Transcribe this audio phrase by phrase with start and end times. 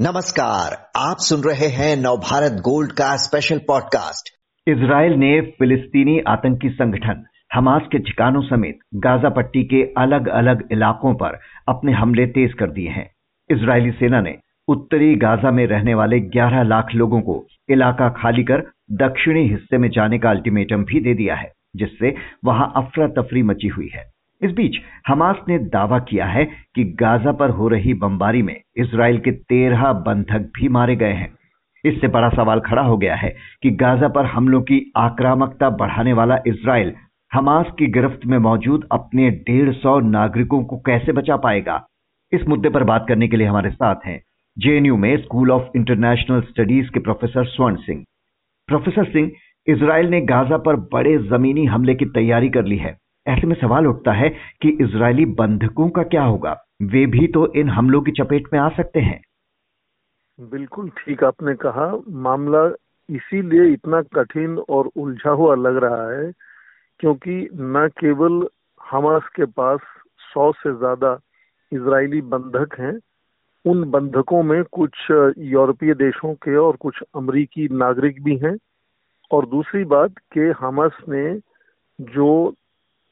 [0.00, 4.28] नमस्कार, आप सुन रहे हैं नवभारत गोल्ड का स्पेशल पॉडकास्ट
[4.68, 11.14] इसराइल ने फिलिस्तीनी आतंकी संगठन हमास के ठिकानों समेत गाजा पट्टी के अलग अलग इलाकों
[11.14, 11.38] पर
[11.68, 13.10] अपने हमले तेज कर दिए हैं।
[13.50, 14.34] इजरायली सेना ने
[14.68, 19.88] उत्तरी गाजा में रहने वाले 11 लाख लोगों को इलाका खाली कर दक्षिणी हिस्से में
[19.88, 24.50] जाने का अल्टीमेटम भी दे दिया है, जिससे वहाँ अफरा तफरी मची हुई है। इस
[24.50, 24.76] बीच
[25.06, 26.44] हमास ने दावा किया है
[26.74, 31.34] कि गाजा पर हो रही बमबारी में इसराइल के तेरह बंधक भी मारे गए हैं।
[31.84, 36.38] इससे बड़ा सवाल खड़ा हो गया है कि गाजा पर हमलों की आक्रामकता बढ़ाने वाला
[36.46, 36.92] इसराइल
[37.32, 41.86] हमास की गिरफ्त में मौजूद अपने डेढ़ सौ नागरिकों को कैसे बचा पाएगा?
[42.32, 44.20] इस मुद्दे पर बात करने के लिए हमारे साथ हैं
[44.58, 48.04] जेएनयू में स्कूल ऑफ़ इंटरनेशनल स्टडीज़ के professor Swarn Singh.
[48.68, 49.30] Professor Singh,
[49.66, 53.86] Israel ने गाजा पर बड़े जमीनी हमले की तैयारी कर ली है। ऐसे में सवाल
[53.86, 54.28] उठता है
[54.62, 56.56] कि इजरायली बंधकों का क्या होगा?
[56.82, 59.20] वे भी तो इन हमलों की चपेट में आ सकते हैं।
[60.38, 62.66] बिल्कुल ठीक आपने कहा। मामला
[63.08, 66.30] इसीलिए इतना कठिन और उलझा हुआ लग रहा है
[67.00, 68.46] क्योंकि न केवल
[68.80, 69.80] हमास के पास
[70.22, 71.18] सौ से ज़्यादा
[71.72, 72.98] इजरायली बंधक हैं,
[73.64, 75.06] उन बंधकों में कुछ
[75.38, 78.56] यूरोपीय देशों के और कुछ अमरीकी नागरिक भी हैं।
[79.30, 81.24] और दूसरी बात कि हमास ने
[81.98, 82.54] जो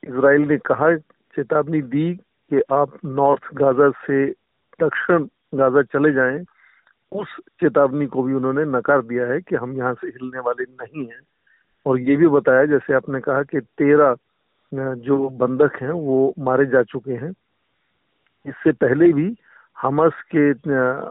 [0.04, 0.96] इसराइल ने कहा,
[1.36, 2.14] चेतावनी दी
[2.50, 4.26] कि आप नॉर्थ गाजा से
[4.80, 6.44] दक्षिण गाजा चले जाएँ।
[7.12, 7.28] उस
[7.60, 11.20] चेतावनी को भी उन्होंने नकार दिया है कि हम यहाँ से हिलने वाले नहीं हैं।
[11.86, 14.16] और ये भी बताया, जैसे आपने कहा कि तेरह
[14.74, 17.34] जो बंधक हैं, वो मारे जा चुके हैं।
[18.46, 19.34] इससे पहले भी
[19.82, 20.50] हमस के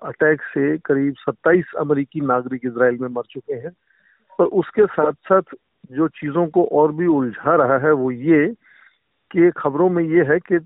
[0.08, 3.72] अटैक से करीब 27 अमेरिकी नागरिक इसराइल में मर चुके हैं।
[4.40, 5.42] पर उसके साथ साथ
[5.92, 8.54] जो चीज़ों को और भी उलझा रहा है, वो ये
[9.34, 10.59] कि खबरों में ये है कि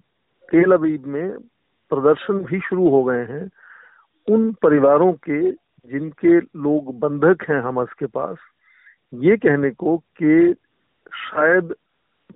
[0.51, 1.37] तेल अबीब में
[1.91, 3.49] प्रदर्शन भी शुरू हो गए हैं।
[4.27, 8.37] उन परिवारों के जिनके लोग बंधक हैं हमस के पास,
[9.14, 10.53] ये कहने को कि
[11.11, 11.73] शायद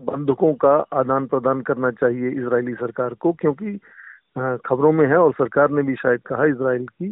[0.01, 3.77] बंधकों का आदान प्रदान करना चाहिए इजरायली सरकार को, क्योंकि
[4.65, 7.09] खबरों में है और सरकार ने भी शायद कहा इसराइल की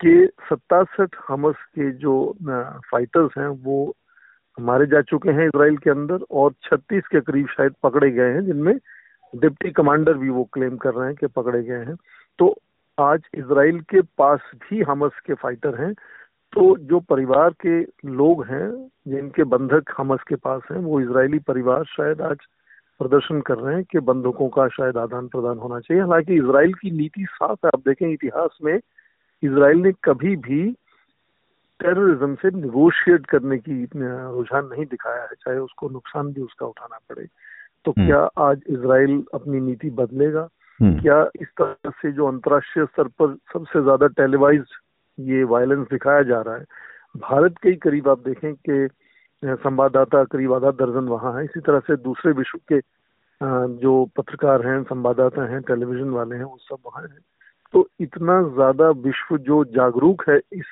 [0.00, 2.14] कि सत्तासठ हमस के जो
[2.90, 3.94] फाइटर्स हैं, वो
[4.60, 8.44] मारे जा चुके हैं इसराइल के अंदर और 36 के करीब शायद पकड़े गए हैं,
[8.46, 8.74] जिनमें
[9.34, 11.96] डिप्टी कमांडर भी वो क्लेम कर रहे हैं कि पकड़े गए हैं।
[12.38, 12.54] तो
[12.98, 15.94] आज इसराइल के पास भी हमस के फाइटर हैं
[16.52, 21.84] तो जो परिवार के लोग हैं, जिनके बंधक हमस के पास हैं, वो इसराइली परिवार
[21.84, 22.36] शायद आज
[23.00, 26.90] प्रदर्शन कर रहे हैं कि बंधकों का शायद आदान प्रदान होना चाहिए। हालाँकि इसराइल की
[26.90, 30.62] नीति साफ़ है, आप देखें इतिहास में इसराइल ने कभी भी
[31.82, 36.98] टेररिज्म से निगोशिएट करने की रुझान नहीं दिखाया है। चाहे उसको नुकसान भी उसका उठाना
[37.10, 37.26] पड़े।
[37.84, 40.48] तो हम्म। क्या आज इसराइल अपनी नीति बदलेगा?
[40.80, 44.64] हम्म। क्या इस तरह से जो अंतर्राष्ट्रीय स्तर पर सबसे ज़्यादा टेलीवाइज
[45.18, 46.64] ये वायलेंस दिखाया जा रहा है
[47.20, 48.88] भारत के ही करीब आप देखें कि
[49.42, 52.80] संवाददाता करीब आधा दर्जन वहाँ है। इसी तरह से दूसरे विश्व के
[53.80, 57.18] जो पत्रकार हैं संवाददाता हैं टेलीविज़न वाले हैं वो सब वहाँ हैं।
[57.74, 60.66] तो इतना ज़्यादा विश्व जो जागरूक है इस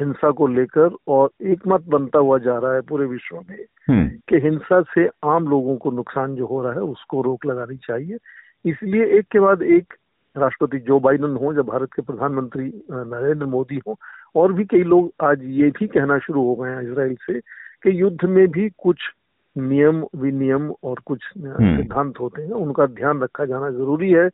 [0.00, 4.08] हिंसा को लेकर और एक मत बनता हुआ जा रहा है पूरे विश्व में हम्म।
[4.28, 8.18] कि हिंसा से आम लोगों को नुकसान जो हो रहा है उसको रोक लगानी चाहिए
[8.64, 9.94] इसलिए एक के बाद एक
[10.36, 13.96] राष्ट्रपति जो बाइडन हो या भारत के प्रधानमंत्री नरेंद्र मोदी हो
[14.34, 17.38] और भी कई लोग आज ये भी कहना शुरू हो गए हैं इसराइल से
[17.84, 19.10] कि युद्ध में भी कुछ
[19.56, 24.28] नियम विनियम और कुछ हम्म। सिद्धांत होते हैं उनका ध्यान रखा जाना ज़रूरी है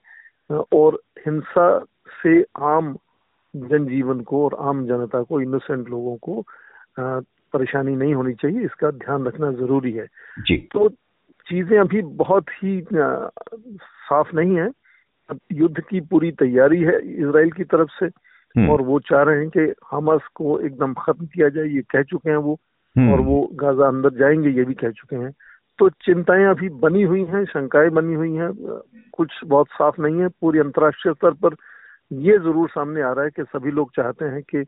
[0.72, 1.68] और हिंसा
[2.20, 2.94] से आम
[3.56, 6.44] जनजीवन को और आम जनता को इनोसेंट लोगों को
[7.52, 10.06] परेशानी नहीं होनी चाहिए। इसका ध्यान रखना ज़रूरी है।
[10.38, 10.88] जी। तो
[11.46, 12.84] चीज़ें अभी बहुत ही
[13.82, 14.70] साफ़ नहीं है।
[15.52, 18.06] युद्ध की पूरी तैयारी है इसराइल की तरफ़ से।
[18.60, 22.02] हम्म। और वो चाह रहे हैं कि हमास को एकदम खत्म किया जाए ये कह
[22.02, 22.58] चुके हैं वो।
[22.96, 25.32] हम्म। और वो गाजा अंदर जाएँगे ये भी कह चुके हैं।
[25.78, 28.52] तो चिंताएँ अभी बनी हुई हैं शंकाएँ बनी हुई हैं।
[29.12, 31.54] कुछ बहुत साफ़ नहीं है। पूरी अंतर्राष्ट्रीय स्तर पर
[32.12, 34.64] ये ज़रूर सामने आ रहा है कि सभी लोग चाहते हैं कि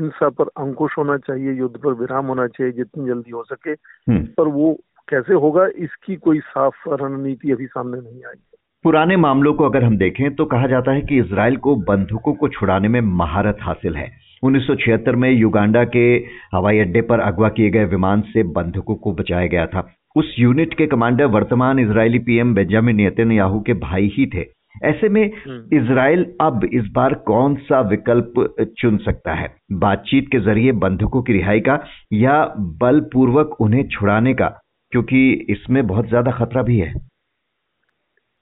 [0.00, 4.18] हिंसा पर अंकुश होना चाहिए युद्ध पर विराम होना चाहिए जितनी जल्दी हो सके। हम्म।
[4.18, 4.78] पर वो
[5.08, 8.40] कैसे होगा इसकी कोई साफ़ रणनीति अभी सामने नहीं आई।
[8.84, 12.48] पुराने मामलों को अगर हम देखें तो कहा जाता है कि इसराइल को बंदूकों को
[12.48, 14.12] छुड़ाने में महारत हासिल है।
[14.42, 19.46] 1976 में युगांडा के हवाई अड्डे पर अगवा किए गए विमान से बंदूकों को बचाया
[19.46, 24.55] गया था। उस यूनिट के कमांडर वर्तमान इजरायली पीएम बेंजामिन नेतन्याहू के भाई ही थे।
[24.84, 28.32] ऐसे में हम्म। इसराइल अब इस बार कौन सा विकल्प
[28.78, 29.54] चुन सकता है?
[29.72, 31.78] बातचीत के ज़रिए बंधकों की रिहाई का
[32.12, 32.44] या
[32.80, 34.48] बलपूर्वक उन्हें छुड़ाने का?
[34.92, 36.92] क्योंकि इसमें बहुत ज़्यादा खतरा भी है।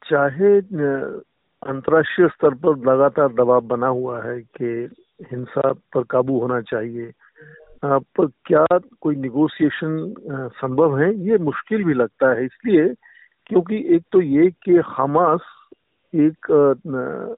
[0.02, 4.88] चाहे अंतर्राष्ट्रीय स्तर पर लगातार दबाव बना हुआ है कि
[5.30, 7.10] हिंसा पर काबू होना चाहिए
[7.84, 8.64] पर क्या
[9.00, 10.14] कोई निगोशिएशन
[10.60, 11.14] संभव है?
[11.28, 12.86] ये मुश्किल भी लगता है इसलिए
[13.46, 15.40] क्योंकि एक तो ये कि हमास
[16.16, 17.36] एक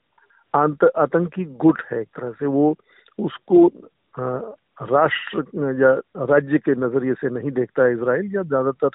[0.54, 2.76] आतंकी गुट है एक तरह से, वो
[3.18, 3.66] उसको
[4.82, 5.44] राष्ट्र,
[5.82, 5.92] या
[6.26, 8.90] राज्य के नज़रिए से नहीं देखता इसराइल या ज़्यादातर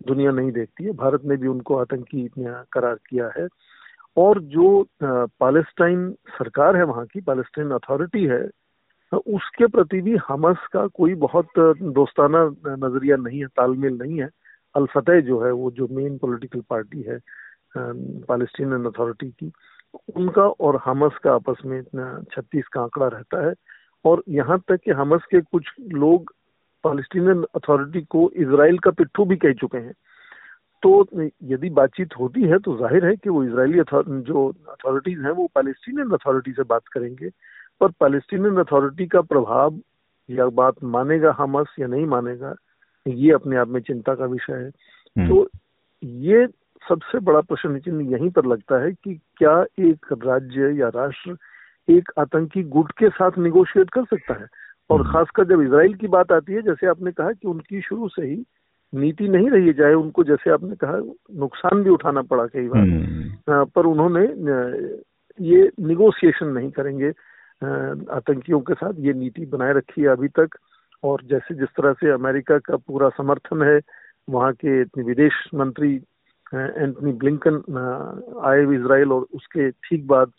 [0.00, 3.46] दुनिया नहीं देखती है। भारत ने भी उनको आतंकी करार किया है।
[4.16, 4.66] और जो
[5.02, 8.48] पालेस्टाइन सरकार है वहाँ की, पालेस्टाइन अथॉरिटी है
[9.12, 14.28] उसके प्रति भी हमस का कोई बहुत दोस्ताना नज़रिया नहीं है, तालमेल नहीं है।
[14.74, 17.18] अलफतह जो है, वो जो मेन पॉलिटिकल पार्टी है
[17.76, 19.50] पालेस्टीनियन अथॉरिटी की
[20.16, 23.52] उनका और हमस का आपस में इतना छत्तीस का आंकड़ा रहता है।
[24.04, 26.32] और यहाँ तक कि हमस के कुछ लोग
[26.84, 29.92] पालेस्टीनियन अथॉरिटी को इसराइल का पिट्ठू भी कह चुके हैं।
[30.82, 30.90] तो
[31.44, 33.78] यदि बातचीत होती है तो ज़ाहिर है कि वो इसराइली
[34.22, 37.30] जो अथॉरिटीज हैं वो पैलेस्टीनियन अथॉरिटी से बात करेंगे।
[37.80, 39.78] पर पैलेस्टीनियन अथॉरिटी का प्रभाव
[40.28, 42.54] या बात मानेगा हमस या नहीं मानेगा
[43.06, 44.68] ये अपने आप में चिंता का विषय है।
[45.16, 45.48] हम्म। तो
[46.02, 46.46] ये
[46.84, 51.36] सबसे बड़ा प्रश्न चिन्ह यहीं पर लगता है कि क्या एक राज्य या राष्ट्र
[51.88, 54.46] एक आतंकी गुट के साथ निगोशिएट कर सकता है
[54.90, 58.08] और हम्म। खासकर जब इसराइल की बात आती है जैसे आपने कहा कि उनकी शुरू
[58.08, 58.44] से ही
[58.92, 60.98] नीति नहीं रही है चाहे उनको जैसे आपने कहा
[61.38, 64.24] नुकसान भी उठाना पड़ा कई बार हम्म। पर उन्होंने
[65.38, 67.08] ये निगोशिएशन नहीं करेंगे
[68.12, 70.58] आतंकियों के साथ ये नीति बनाए रखी है अभी तक
[71.02, 73.78] और जैसे जिस तरह से अमेरिका का पूरा समर्थन है
[74.28, 75.98] वहाँ के विदेश मंत्री
[76.54, 77.56] एंटनी ब्लिंकन
[78.44, 80.32] आए इसराइल और उसके ठीक बाद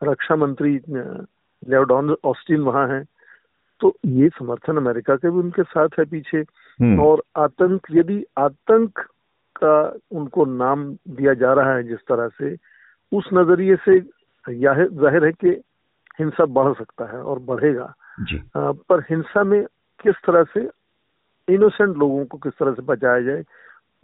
[0.00, 3.04] रक्षा मंत्री लेवडॉन ऑस्टिन वहाँ हैं
[3.80, 8.98] तो ये समर्थन अमेरिका के भी उनके साथ है पीछे हम्म। और आतंक यदि आतंक
[9.56, 9.74] का
[10.12, 12.56] उनको नाम दिया जा रहा है जिस तरह से
[13.12, 13.98] उस नज़रिए से
[14.46, 15.60] ज़ाहिर है कि
[16.20, 19.62] हिंसा बढ़ सकता है और बढ़ेगा जी। आ, पर हिंसा में
[20.00, 20.68] किस तरह से
[21.48, 23.42] इनोसेंट लोगों को किस तरह से बचाया जाए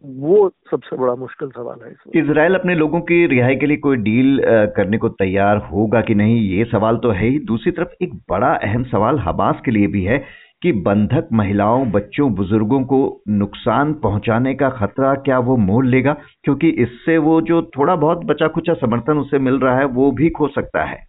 [0.05, 4.41] वो सबसे बड़ा मुश्किल सवाल है इसराइल अपने लोगों की रिहाई के लिए कोई डील
[4.77, 8.53] करने को तैयार होगा कि नहीं ये सवाल तो है ही। दूसरी तरफ़ एक बड़ा
[8.55, 10.19] अहम सवाल हबास के लिए भी है
[10.63, 13.01] कि बंधक महिलाओं बच्चों बुज़ुर्गों को
[13.31, 16.13] नुकसान पहुँचाने का खतरा क्या वो मोल लेगा?
[16.45, 20.31] क्योंकि इससे वो जो थोड़ा बहुत बचा खुचा समर्थन उसे मिल रहा है वो भी
[20.31, 21.05] खो सकता है।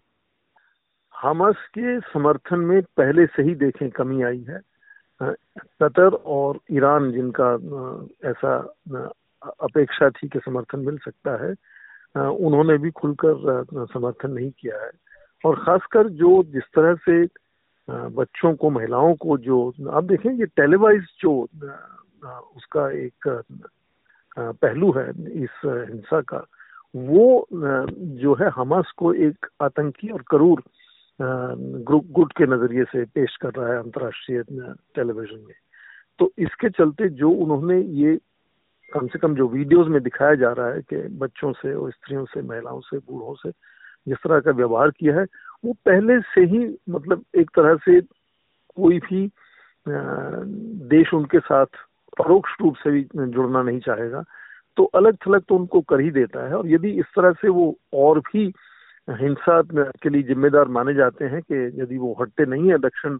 [1.14, 4.60] हमास के समर्थन में पहले से ही देखें कमी आई है।
[5.22, 7.52] कतर और ईरान जिनका
[8.24, 8.56] ऐसा
[9.60, 11.50] अपेक्षा थी कि समर्थन मिल सकता है
[12.30, 14.90] उन्होंने भी खुलकर समर्थन नहीं किया है।
[15.44, 17.24] और खासकर जो जिस तरह से
[17.88, 21.32] बच्चों को, महिलाओं को जो, आप देखें ये टेलीवाइज जो
[22.56, 23.28] उसका एक
[24.38, 25.08] पहलू है
[25.42, 26.44] इस हिंसा का,
[26.96, 30.62] वो जो है हमास को एक आतंकी और करूर
[31.20, 34.42] गुट के नज़रिए से पेश कर रहा है अंतर्राष्ट्रीय
[34.94, 35.54] टेलीविज़न में।
[36.18, 38.18] तो इसके चलते जो उन्होंने ये
[38.92, 42.24] कम से कम जो वीडियोस में दिखाया जा रहा है कि बच्चों से और स्त्रियों
[42.24, 43.50] से, महिलाओं से, बूढ़ों से
[44.06, 45.24] जिस तरह का व्यवहार किया है,
[45.64, 49.30] वो पहले से ही मतलब एक तरह से कोई भी
[49.86, 51.66] देश उनके साथ
[52.18, 54.22] परोक्ष रूप से भी जुड़ना नहीं चाहेगा।
[54.76, 57.74] तो अलग थलग तो उनको कर ही देता है और यदि इस तरह से वो
[57.94, 58.46] और भी
[59.08, 59.60] हिंसा
[60.02, 63.18] के लिए जिम्मेदार माने जाते हैं कि यदि वो हटते नहीं है दक्षिण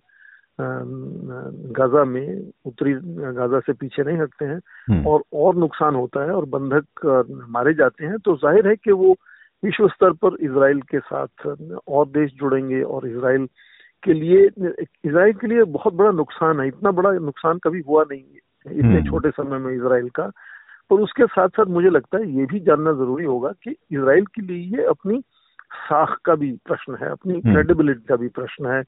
[1.72, 2.92] गाजा में उत्तरी
[3.34, 7.06] गाजा से पीछे नहीं हटते हैं हम्म। और और नुकसान होता है और बंधक
[7.50, 9.14] मारे जाते हैं तो ज़ाहिर है कि वो
[9.62, 13.46] विश्व स्तर पर इसराइल के साथ और देश जुड़ेंगे और इसराइल
[14.02, 18.22] के लिए इसराइल के लिए बहुत बड़ा नुकसान है इतना बड़ा नुकसान कभी हुआ नहीं
[18.22, 20.30] है इतने हम्म। छोटे समय में इसराइल का
[20.90, 24.42] पर उसके साथ साथ मुझे लगता है ये भी जानना ज़रूरी होगा कि इसराइल के
[24.42, 25.22] लिए ये अपनी
[25.70, 28.82] साख का भी प्रश्न है अपनी क्रेडिबिलिटी हम्म। का भी प्रश्न है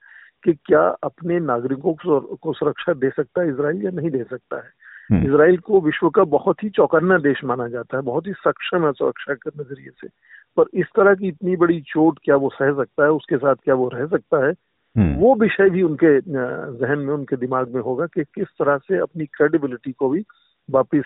[0.44, 1.94] कि क्या अपने नागरिकों
[2.36, 4.70] को सुरक्षा दे सकता है इसराइल या नहीं दे सकता है
[5.10, 8.86] हम्म। इसराइल को विश्व का बहुत ही चौकन्ना देश माना जाता है बहुत ही सक्षम
[8.86, 10.08] है सुरक्षा के नज़रिए से
[10.56, 13.74] पर इस तरह की इतनी बड़ी चोट क्या वो सह सकता है उसके साथ क्या
[13.74, 14.52] वो रह सकता है
[14.96, 18.98] हम्म। वो विषय भी उनके जहन में उनके दिमाग में होगा कि किस तरह से
[18.98, 20.24] अपनी क्रेडिबिलिटी को भी
[20.68, 21.04] वापिस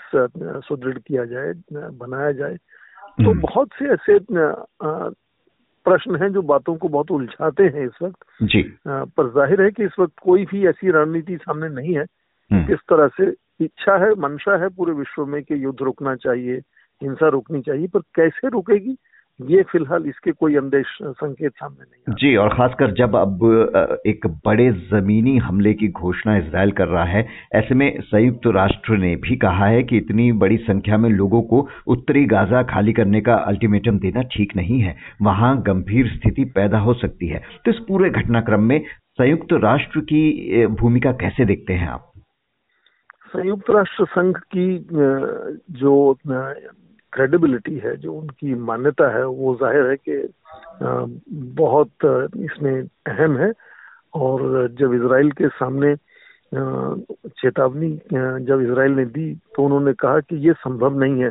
[0.69, 2.57] सुदृढ़ किया जाए बनाया जाए
[3.19, 4.19] तो बहुत से ऐसे
[5.85, 9.85] प्रश्न हैं जो बातों को बहुत उलझाते हैं इस वक्त। जी। पर ज़ाहिर है कि
[9.85, 12.05] इस वक्त कोई भी ऐसी रणनीति सामने नहीं है।
[12.53, 16.57] हम्म। किस तरह से इच्छा है मंशा है पूरे विश्व में कि युद्ध रुकना चाहिए
[17.03, 18.97] हिंसा रुकनी चाहिए पर कैसे रुकेगी?
[19.41, 24.71] ये फ़िलहाल इसके कोई अंदेश संकेत सामने नहीं जी और खासकर जब अब एक बड़े
[24.91, 29.67] जमीनी हमले की घोषणा इसराइल कर रहा है ऐसे में संयुक्त राष्ट्र ने भी कहा
[29.67, 34.23] है कि इतनी बड़ी संख्या में लोगों को उत्तरी गाजा खाली करने का अल्टीमेटम देना
[34.37, 38.81] ठीक नहीं है वहाँ गंभीर स्थिति पैदा हो सकती है। तो इस पूरे घटनाक्रम में
[39.19, 42.12] संयुक्त राष्ट्र की भूमिका कैसे देखते हैं आप?
[43.35, 44.79] संयुक्त राष्ट्र संघ की
[45.81, 46.17] जो
[47.14, 50.16] क्रेडिबिलिटी है, जो उनकी मान्यता है, वो ज़ाहिर है कि
[51.56, 51.90] बहुत,
[52.44, 53.52] इसमें अहम है।
[54.14, 55.94] और जब इसराइल के सामने
[56.54, 57.90] चेतावनी
[58.47, 61.30] जब इसराइल ने दी तो उन्होंने कहा कि ये संभव नहीं है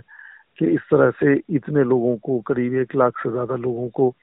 [0.60, 4.13] कि इस तरह से इतने लोगों को, करीब एक लाख से ज़्यादा लोगों को,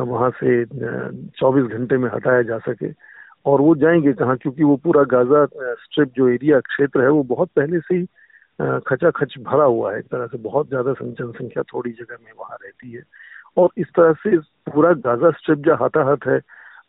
[0.00, 2.92] वहाँ से 24 घंटे में हटाया जा सके।
[3.46, 4.36] और वो जाएँगे कहाँ?
[4.36, 8.06] क्योंकि वो पूरा गाजा स्ट्रिप जो एरिया, क्षेत्र है, वो बहुत पहले से ही
[8.86, 12.56] खचा खच भरा हुआ है एक तरह से बहुत ज़्यादा जनसंख्या थोड़ी जगह में वहाँ
[12.64, 13.02] रहती है।
[13.56, 14.36] और इस तरह से
[14.70, 16.40] पूरा गाजा स्ट्रिप जो हाथाहाथ है,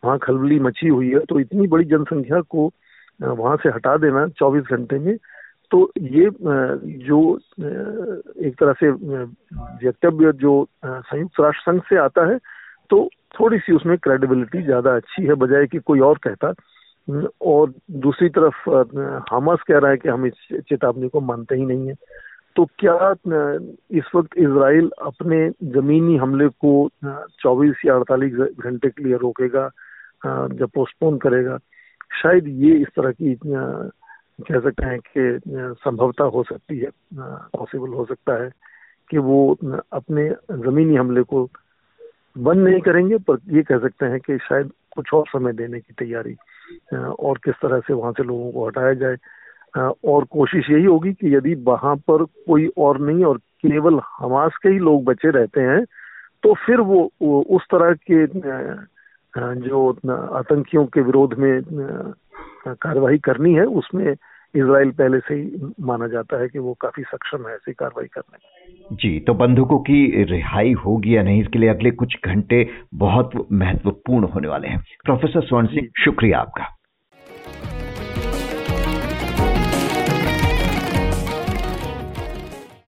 [0.04, 2.72] वहाँ खलबली मची हुई है तो इतनी बड़ी जनसंख्या को
[3.20, 5.16] वहाँ से हटा देना 24 घंटे में
[5.72, 6.30] तो ये
[7.08, 7.20] जो
[8.48, 10.54] एक तरह से वक्तव्य जो
[10.86, 12.38] संयुक्त राष्ट्र संघ से आता है
[12.90, 13.08] तो
[13.40, 16.52] थोड़ी सी उसमें क्रेडिबिलिटी ज़्यादा अच्छी है, बजाय कि कोई और कहता।
[17.42, 18.70] और दूसरी तरफ़
[19.34, 21.96] हमास कह रहा है कि हम इस चेतावनी को मानते ही नहीं है।
[22.56, 23.12] तो क्या
[23.92, 25.38] इस वक्त इसराइल अपने
[25.72, 26.74] जमीनी हमले को
[27.40, 29.70] 24 या 48 घंटे के लिए रोकेगा
[30.26, 31.58] जब पोस्टपोन करेगा?
[32.22, 35.40] शायद ये इस तरह की कह सकते हैं कि
[35.80, 38.50] संभवता हो सकती है पॉसिबल हो सकता है
[39.10, 39.58] कि वो
[39.94, 41.50] अपने जमीनी हमले को
[42.38, 45.94] बंद नहीं करेंगे, पर ये कह सकते हैं कि शायद कुछ और समय देने की
[45.98, 46.36] तैयारी
[46.96, 49.16] और किस तरह से वहाँ से लोगों को हटाया जाए।
[50.06, 54.70] और कोशिश यही होगी कि यदि वहाँ पर कोई और नहीं और केवल हमास के
[54.70, 55.86] ही लोग बचे रहते हैं
[56.44, 58.26] तो फिर वो, वो उस तरह के
[59.56, 59.90] जो
[60.36, 61.62] आतंकियों के विरोध में
[62.68, 64.16] कार्रवाई करनी है उसमें
[64.56, 68.38] इसराइल पहले से ही माना जाता है कि वो काफ़ी सक्षम है ऐसी कार्रवाई करने
[68.38, 73.48] में। जी तो बंदूकों की रिहाई होगी या नहीं इसके लिए अगले कुछ घंटे बहुत
[73.52, 76.68] महत्वपूर्ण होने वाले हैं। प्रोफेसर स्वर्ण सिंह शुक्रिया आपका।